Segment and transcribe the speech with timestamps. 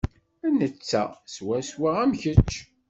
[0.57, 1.03] Netta
[1.33, 2.51] swaswa am kečč.